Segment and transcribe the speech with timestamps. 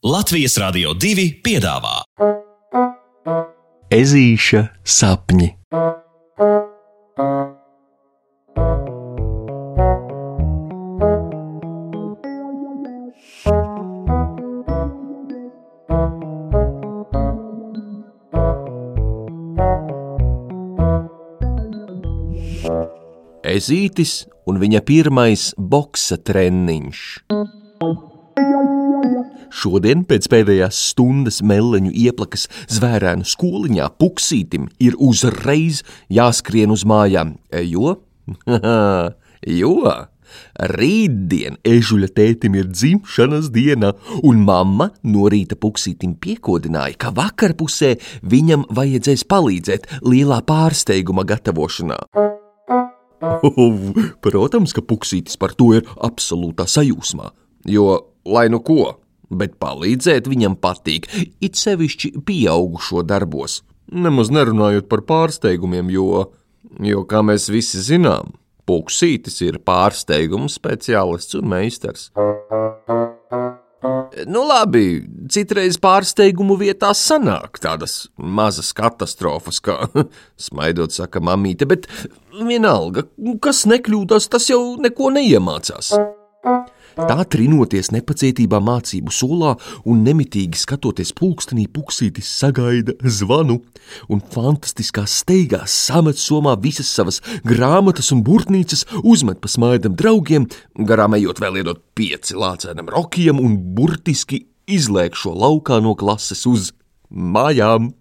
[0.00, 1.98] Latvijas Rādio 2 piedāvā
[3.92, 5.50] Ezīša sapņi.
[23.44, 27.04] Ezītis un viņa pirmais boksa treniņš.
[29.60, 37.34] Šodien pēc pēdējās stundas meleņu ieplakas zvērēnu skoliņā puksītim ir uzreiz jāskrien uz mājām,
[37.68, 37.98] jo,
[39.60, 39.74] jo?
[40.70, 43.90] Rītdien ežuļa tētim ir dzimšanas diena,
[44.22, 51.98] un mamma no rīta puksītim piekodināja, ka vakarpusē viņam vajadzēs palīdzēt lielā pārsteiguma gatavošanā.
[54.22, 57.34] Protams, ka puksītis par to ir absolūtā sajūsmā,
[57.74, 57.90] jo,
[58.30, 58.99] lai nu ko,
[59.30, 61.08] bet palīdzēt viņam patīk,
[61.40, 63.60] it sevišķi pieaugušo darbos.
[63.90, 66.26] Nemaz nerunājot par pārsteigumiem, jo,
[66.84, 68.34] jo kā mēs visi zinām,
[68.68, 72.10] puksītis ir pārsteigumu speciālists un meistars.
[74.28, 75.00] Nu, labi,
[75.32, 79.78] citreiz pārsteigumu vietā sanāk tādas mazas katastrofas, kā
[80.46, 81.88] smaidot, saka mamīte, bet
[82.36, 83.06] vienalga,
[83.42, 85.94] kas nekļūdās, tas jau neko neiemācās.
[86.98, 89.54] Tā trinoties nepacietībā mācību solā
[89.88, 93.60] un nemitīgi skatoties pulkstenī, puksītis sagaida zvanu
[94.10, 101.16] un fantastiskā steigā samet somā visas savas grāmatas un burtnīcas, uzmet pa smaidam draugiem, garām
[101.18, 106.72] ejot vēl iedot pieci lācēnam rokijam un burtiski izlēk šo laukā no klases uz
[107.10, 107.92] mājām.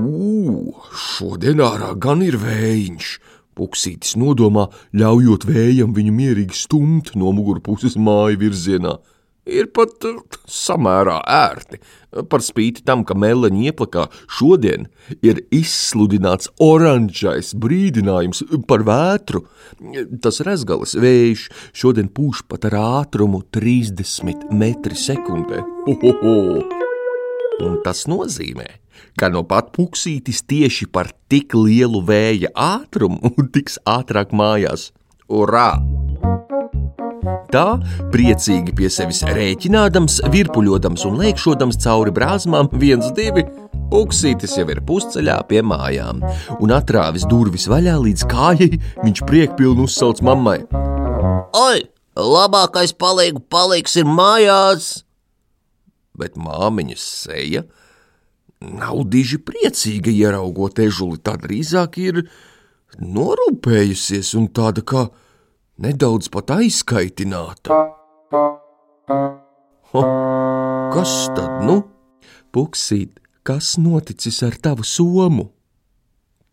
[0.00, 3.18] Ugh, šodien ārā gan ir vējiņš!
[3.60, 8.96] Puksītis nodomā, ļaujot vējam viņu mierīgi stumt no mugurpuses māju virzienā.
[9.50, 11.80] Ir pat uh, samērā ērti.
[12.30, 14.88] Par spīti tam, ka meleņa ieplakā šodien
[15.26, 19.44] ir izsludināts oranžais brīdinājums par vētru,
[20.24, 25.64] tas rezgales vējš šodien pūš pat ar ātrumu 30 metri sekundē.
[25.94, 26.79] Ohoho!
[27.60, 28.66] Un tas nozīmē,
[29.20, 34.90] ka no pat puksītis tieši par tik lielu vēja ātrumu tiks ātrāk mājās.
[35.30, 35.74] Urā!
[37.50, 37.66] Tā,
[38.14, 43.44] priecīgi pie sevis rēķinādams, virpuļodams un lēkšodams cauri brāzmām, viens, divi,
[43.90, 46.22] puksītis jau ir pusceļā pie mājām,
[46.62, 48.70] un atrāvis durvis vaļā līdz kājai,
[49.02, 50.60] viņš priekpilni uzsauc mammai.
[51.58, 51.84] Oi,
[52.16, 54.92] labākais palīgu paliks ir mājās!
[56.20, 57.64] Bet māmiņas seja
[58.60, 62.24] nav diži priecīga ieraugot ežuli, tā drīzāk ir
[63.00, 65.06] norūpējusies un tāda kā
[65.80, 67.78] nedaudz pat aizkaitināta.
[69.90, 70.02] Ho,
[70.94, 71.80] kas tad nu?
[72.54, 73.16] Puksīt,
[73.46, 75.48] kas noticis ar tavu somu?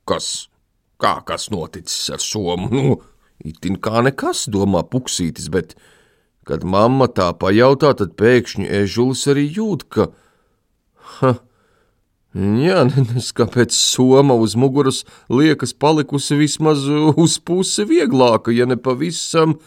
[0.08, 0.48] Kas?
[1.02, 2.70] Kā kas noticis ar somu?
[2.72, 2.98] Nu,
[3.46, 5.76] itin kā nekas, domā puksītis, bet,
[6.48, 10.10] kad mamma tā pajautā, tad pēkšņi ežulis arī jūt, ka,
[11.20, 11.36] ha,
[12.38, 16.86] Jā, nes kāpēc soma uz muguras liekas palikusi vismaz
[17.18, 19.58] uz pusi vieglāka, ja ne pavisam.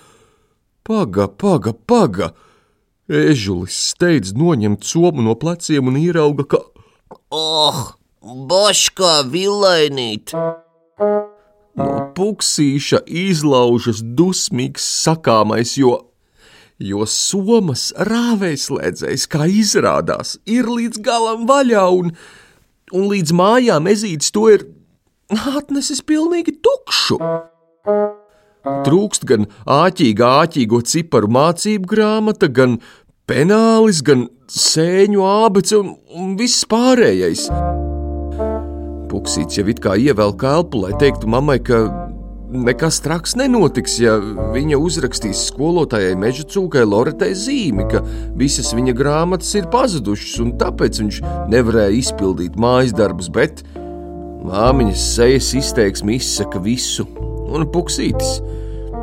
[0.87, 2.33] Paga, paga, paga!
[3.11, 6.61] Ežulis steidz noņemt somu no pleciem un ierauga, ka.
[7.35, 7.81] Oh,
[8.23, 10.31] boškā vilainīt!
[11.81, 15.97] No puksīša izlaužas dusmīgs sakāmais, jo,
[16.81, 22.15] jo somas rāvēslēdzējs, kā izrādās, ir līdz galam vaļā un
[22.97, 24.67] un līdz mājām ezītis to ir
[25.31, 27.21] atnesis pilnīgi tukšu.
[28.85, 32.77] Trūkst gan āķīga, āķīgo ciparu mācību grāmata, gan
[33.31, 37.47] penālis, gan sēņu ābece un, un viss pārējais.
[39.11, 42.10] Puksīts jau it kā ievelk elpu, lai teiktu mammai, ka
[42.51, 44.17] nekas traks nenotiks, ja
[44.55, 48.03] viņa uzrakstīs skolotājai meža cūkai Loretai zīmi, ka
[48.39, 51.21] visas viņa grāmatas ir pazudušas, un tāpēc viņš
[51.53, 53.63] nevarēja izpildīt mājas darbus, bet
[54.47, 57.07] māmiņas sejas izteiksme izsaka visu,
[57.51, 58.39] un puksītis,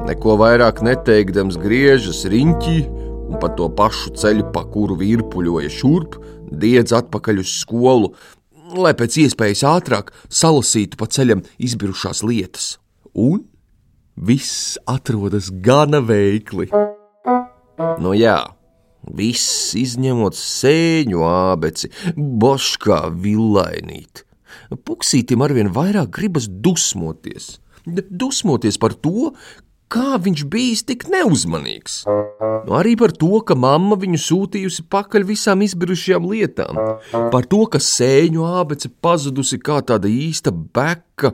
[0.07, 2.79] neko vairāk neteikdams, griežas riņķī
[3.27, 8.11] un pa to pašu ceļu, pa kuru virpuļoja šurp, diedz atpakaļ uz skolu,
[8.75, 12.75] lai pēc iespējas ātrāk salasītu pa ceļam izbirušās lietas
[13.17, 13.43] un
[14.15, 16.69] viss atrodas gana veikli.
[18.01, 18.39] Nu jā,
[19.17, 24.23] viss izņemot sēņu ābeci, boškā villainīt.
[24.87, 27.57] Puksītim arvien vairāk gribas dusmoties.
[27.87, 29.31] Dusmoties par to,
[29.91, 32.01] kā viņš bijis tik neuzmanīgs.
[32.07, 36.79] Nu, arī par to, ka mamma viņu sūtījusi pakaļ visām izbirušajām lietām,
[37.33, 41.31] par to, ka sēņu ābece pazudusi kā tāda īsta beka,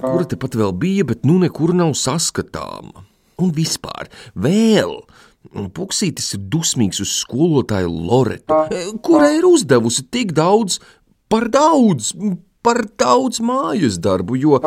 [0.00, 3.06] kura tepat vēl bija, bet nu nekur nav saskatāma.
[3.40, 5.00] Un vispār, vēl
[5.50, 8.58] Puksītis ir dusmīgs uz skolotāju Loretu,
[9.00, 10.76] kurai ir uzdevusi tik daudz,
[11.32, 12.12] par daudz,
[12.60, 14.60] par daudz mājas darbu, jo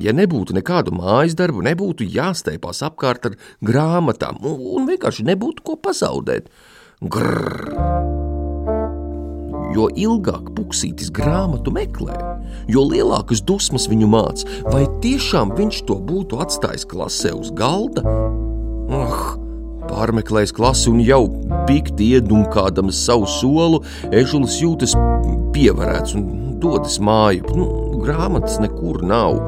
[0.00, 6.50] Ja nebūtu nekādu mājas darbu, nebūtu jāsteipās apkārt ar grāmatām un vienkārši nebūtu ko pazaudēt.
[7.00, 7.72] Grrr.
[9.74, 12.14] Jo ilgāk puksītis grāmatu meklē,
[12.70, 18.04] jo lielākas dusmas viņu māc, vai tiešām viņš to būtu atstājis klasē uz galda?
[18.94, 19.34] Ah,
[19.94, 21.22] pārmeklējis klasi un jau
[21.68, 24.96] pikti iedunkādams savu solu, ežulis jūtas
[25.54, 27.54] pievarēts un dodas māju.
[27.54, 27.68] Nu,
[28.02, 29.38] grāmatas nekur nav.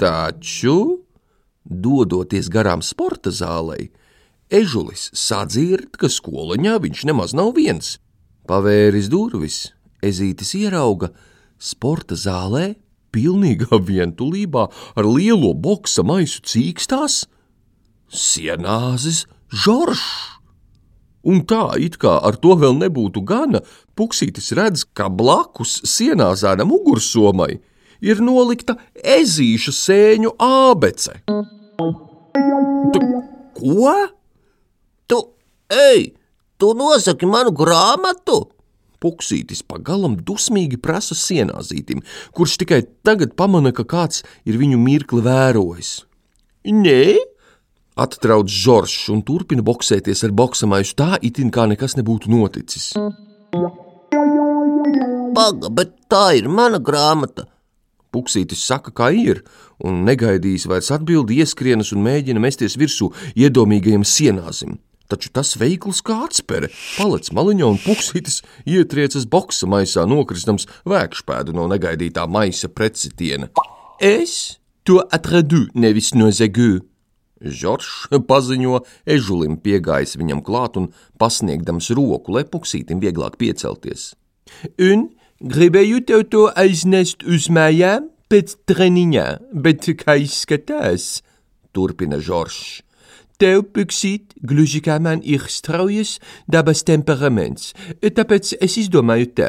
[0.00, 0.76] Taču,
[1.64, 3.90] dodoties garām sporta zālei,
[4.50, 7.98] ežulis sadzird, ka skoliņā viņš nemaz nav viens.
[8.48, 9.68] Pavēris durvis,
[10.02, 11.12] ezītis ierauga
[11.60, 12.72] sporta zālē,
[13.14, 17.26] pilnīgā vientulībā ar lielo boksa maisu cīkstās
[18.10, 20.02] sienāzes Žoržs.
[21.26, 23.60] Un tā, it kā ar to vēl nebūtu gana,
[23.98, 27.58] Puksītis redz, ka blakus sienāzēna mugursomai
[28.00, 31.18] ir nolikta ezīša sēņu ābece.
[32.94, 33.02] Tu,
[33.58, 33.96] ko?
[35.10, 35.18] Tu,
[35.76, 36.06] ej,
[36.56, 38.46] tu nosaki manu grāmatu!
[39.00, 42.02] Puksītis pagalam dusmīgi prasa sienāzītim,
[42.36, 45.92] kurš tikai tagad pamana, ka kāds ir viņu mirkli vērojis.
[46.68, 47.04] Nē,
[48.00, 52.94] Attrauc Žoržs un turpina boxēties ar boksamaisu tā, itin kā nekas nebūtu noticis.
[55.36, 57.44] Paga, bet tā ir mana grāmata.
[58.10, 59.42] Puksītis saka, kā ir,
[59.84, 64.80] un negaidījis vairs atbildi, ieskrienas un mēģina mesties virsū iedomīgajam sienāzim.
[65.10, 71.68] Taču tas veikls kā atspere, palec maliņā un puksītis ietriecas boksa maisā, nokristams vēkšpēdu no
[71.70, 73.50] negaidītā maisa pretsitiena.
[74.00, 74.56] Es
[74.88, 76.78] to atradu, nevis no zegū.
[77.40, 80.90] Žoržs paziņo ežulim, piegājis viņam klāt un
[81.20, 84.12] pasniegdams roku, lai puksītim vieglāk piecelties.
[84.76, 85.08] Un
[85.40, 89.26] gribēju tev to aiznest uz mājām pēc treniņā,
[89.56, 91.22] bet kā izskatās,
[91.72, 92.82] turpina Žoržs.
[93.40, 97.70] Tev, Puksīt, gluži kā man ir straujas dabas temperaments,
[98.04, 99.46] tāpēc es izdomāju tā.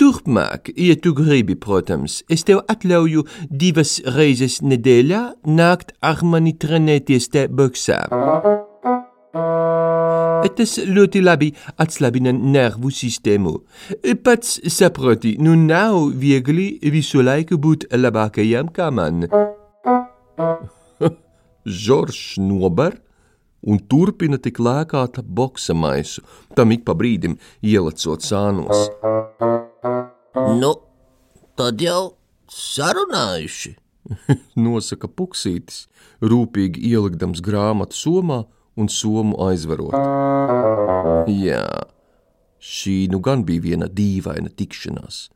[0.00, 7.28] Turpmāk, ja tu gribi, protams, es tev atļauju divas reizes nedēļā nākt ar mani trenēties
[7.34, 7.98] te boksā.
[10.58, 11.50] Tas ļoti labi
[11.84, 13.52] atslābina nervu sistēmu.
[14.24, 19.28] Pats saproti, nu nav viegli visu laiku būt labākajam kā man.
[23.66, 26.22] Un turpina tik lēkāt boksa maisu,
[26.54, 28.86] tam ik pa brīdim ielecot sānos.
[30.58, 30.74] Nu,
[31.58, 32.14] tad jau
[32.52, 33.74] sarunājuši.
[34.64, 35.86] Nosaka puksītis,
[36.24, 38.44] rūpīgi ielikdams grāmatu somā
[38.78, 39.96] un somu aizverot.
[41.28, 41.66] Jā,
[42.62, 45.26] šī nu gan bija viena dīvaina tikšanās,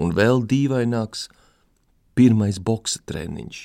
[0.00, 1.28] un vēl dīvaināks
[2.16, 3.60] pirmais boksa treniņš,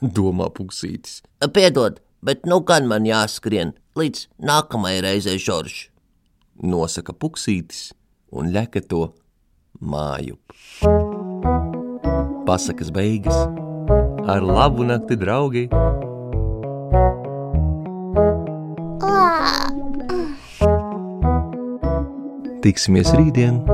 [0.00, 1.20] domā puksītis.
[1.52, 5.88] Piedod, bet nu gan man jāskrien līdz nākamajai reizei, Žorž.
[6.62, 7.90] Nosaka puksītis
[8.30, 9.08] un ļeka to
[9.82, 10.38] māju.
[12.46, 13.36] Pasakas beigas
[14.30, 15.66] ar labu nakti, draugi!
[22.62, 23.71] Tiksimies rītdien!